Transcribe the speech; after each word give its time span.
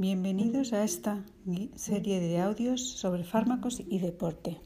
Bienvenidos 0.00 0.72
a 0.74 0.84
esta 0.84 1.24
serie 1.74 2.20
de 2.20 2.38
audios 2.40 2.88
sobre 2.88 3.24
fármacos 3.24 3.82
y 3.84 3.98
deporte. 3.98 4.60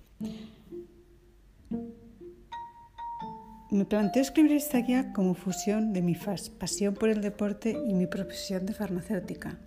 Me 3.71 3.87
planteo 3.87 4.21
escribir 4.21 4.53
esta 4.53 4.77
guía 4.83 5.15
como 5.15 5.33
fusión 5.33 5.95
de 5.95 6.03
mi 6.03 6.15
pasión 6.61 6.93
por 6.93 7.09
el 7.09 7.23
deporte 7.23 7.71
y 7.71 7.95
mi 7.95 8.07
profesión 8.07 8.67
de 8.67 8.75
farmacéutica. 8.75 9.59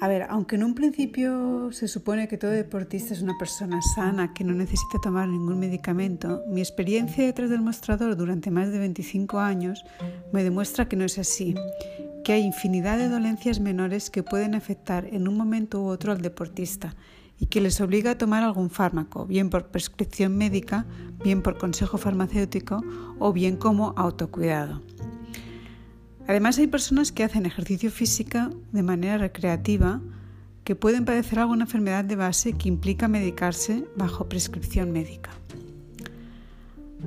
A 0.00 0.08
ver, 0.08 0.22
aunque 0.28 0.56
en 0.56 0.64
un 0.64 0.74
principio 0.74 1.70
se 1.70 1.86
supone 1.86 2.26
que 2.26 2.36
todo 2.36 2.50
deportista 2.50 3.14
es 3.14 3.22
una 3.22 3.38
persona 3.38 3.80
sana 3.94 4.34
que 4.34 4.42
no 4.42 4.54
necesita 4.54 4.98
tomar 5.00 5.28
ningún 5.28 5.60
medicamento, 5.60 6.42
mi 6.48 6.60
experiencia 6.60 7.24
detrás 7.24 7.48
del 7.48 7.60
mostrador 7.60 8.16
durante 8.16 8.50
más 8.50 8.72
de 8.72 8.80
25 8.80 9.38
años 9.38 9.84
me 10.32 10.42
demuestra 10.42 10.88
que 10.88 10.96
no 10.96 11.04
es 11.04 11.16
así 11.16 11.54
hay 12.32 12.42
infinidad 12.42 12.98
de 12.98 13.08
dolencias 13.08 13.60
menores 13.60 14.10
que 14.10 14.22
pueden 14.22 14.54
afectar 14.54 15.06
en 15.06 15.28
un 15.28 15.36
momento 15.36 15.80
u 15.80 15.86
otro 15.86 16.12
al 16.12 16.20
deportista 16.20 16.94
y 17.38 17.46
que 17.46 17.60
les 17.60 17.80
obliga 17.80 18.12
a 18.12 18.18
tomar 18.18 18.42
algún 18.42 18.68
fármaco, 18.68 19.26
bien 19.26 19.48
por 19.48 19.68
prescripción 19.68 20.36
médica, 20.36 20.86
bien 21.24 21.42
por 21.42 21.56
consejo 21.56 21.96
farmacéutico 21.96 22.84
o 23.18 23.32
bien 23.32 23.56
como 23.56 23.94
autocuidado. 23.96 24.82
Además 26.28 26.58
hay 26.58 26.66
personas 26.66 27.10
que 27.10 27.24
hacen 27.24 27.46
ejercicio 27.46 27.90
físico 27.90 28.38
de 28.70 28.82
manera 28.82 29.18
recreativa 29.18 30.00
que 30.64 30.76
pueden 30.76 31.04
padecer 31.04 31.38
alguna 31.38 31.64
enfermedad 31.64 32.04
de 32.04 32.16
base 32.16 32.52
que 32.52 32.68
implica 32.68 33.08
medicarse 33.08 33.84
bajo 33.96 34.28
prescripción 34.28 34.92
médica. 34.92 35.30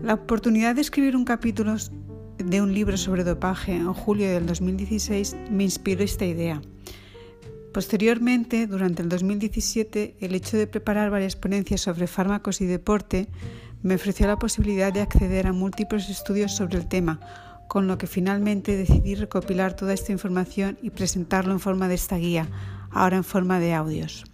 La 0.01 0.15
oportunidad 0.15 0.75
de 0.75 0.81
escribir 0.81 1.15
un 1.15 1.23
capítulo 1.23 1.75
de 2.53 2.61
un 2.61 2.71
libro 2.71 2.97
sobre 2.97 3.23
dopaje 3.23 3.73
en 3.73 3.91
julio 3.91 4.29
del 4.29 4.45
2016 4.45 5.35
me 5.49 5.63
inspiró 5.63 6.03
esta 6.03 6.23
idea. 6.23 6.61
Posteriormente, 7.73 8.67
durante 8.67 9.01
el 9.01 9.09
2017, 9.09 10.17
el 10.19 10.35
hecho 10.35 10.57
de 10.57 10.67
preparar 10.67 11.09
varias 11.09 11.35
ponencias 11.35 11.81
sobre 11.81 12.05
fármacos 12.05 12.61
y 12.61 12.67
deporte 12.67 13.27
me 13.81 13.95
ofreció 13.95 14.27
la 14.27 14.37
posibilidad 14.37 14.93
de 14.93 15.01
acceder 15.01 15.47
a 15.47 15.51
múltiples 15.51 16.07
estudios 16.09 16.55
sobre 16.55 16.77
el 16.77 16.87
tema, 16.87 17.19
con 17.67 17.87
lo 17.87 17.97
que 17.97 18.05
finalmente 18.05 18.77
decidí 18.77 19.15
recopilar 19.15 19.75
toda 19.75 19.95
esta 19.95 20.11
información 20.11 20.77
y 20.83 20.91
presentarlo 20.91 21.53
en 21.53 21.59
forma 21.59 21.87
de 21.87 21.95
esta 21.95 22.17
guía, 22.17 22.47
ahora 22.91 23.17
en 23.17 23.23
forma 23.23 23.59
de 23.59 23.73
audios. 23.73 24.25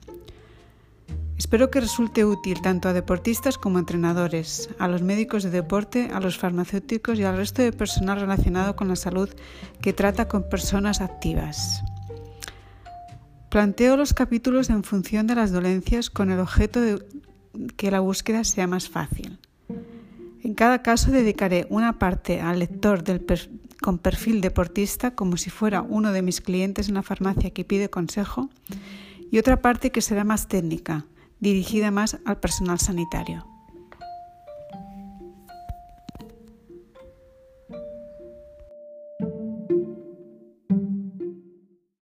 Espero 1.40 1.72
que 1.72 1.80
resulte 1.80 2.26
útil 2.26 2.62
tanto 2.62 2.90
a 2.90 2.94
deportistas 2.94 3.58
como 3.58 3.78
a 3.78 3.80
entrenadores, 3.80 4.70
a 4.78 4.90
los 4.90 5.02
médicos 5.02 5.42
de 5.42 5.50
deporte, 5.50 6.10
a 6.14 6.20
los 6.20 6.38
farmacéuticos 6.38 7.18
y 7.18 7.24
al 7.24 7.38
resto 7.38 7.62
de 7.62 7.72
personal 7.72 8.20
relacionado 8.20 8.76
con 8.76 8.90
la 8.90 8.98
salud 8.98 9.30
que 9.82 9.94
trata 9.94 10.28
con 10.28 10.50
personas 10.50 11.00
activas. 11.00 11.82
Planteo 13.50 13.96
los 13.96 14.14
capítulos 14.14 14.70
en 14.70 14.84
función 14.84 15.28
de 15.28 15.36
las 15.36 15.54
dolencias 15.54 16.10
con 16.10 16.30
el 16.30 16.40
objeto 16.42 16.82
de 16.82 17.04
que 17.78 17.90
la 17.90 18.02
búsqueda 18.02 18.44
sea 18.44 18.68
más 18.68 18.90
fácil. 18.90 19.40
En 20.44 20.54
cada 20.54 20.82
caso 20.82 21.10
dedicaré 21.10 21.68
una 21.70 22.00
parte 22.00 22.42
al 22.42 22.60
lector 22.60 23.02
con 23.82 23.98
perfil 23.98 24.42
deportista 24.42 25.16
como 25.16 25.38
si 25.38 25.50
fuera 25.50 25.84
uno 25.84 26.12
de 26.12 26.22
mis 26.22 26.42
clientes 26.42 26.90
en 26.90 26.96
la 26.96 27.02
farmacia 27.02 27.52
que 27.52 27.64
pide 27.64 27.90
consejo 27.90 28.50
y 29.32 29.38
otra 29.40 29.62
parte 29.62 29.92
que 29.92 30.02
será 30.02 30.26
más 30.26 30.50
técnica 30.50 31.06
dirigida 31.40 31.92
más 31.92 32.20
al 32.26 32.40
personal 32.40 32.80
sanitario. 32.80 33.49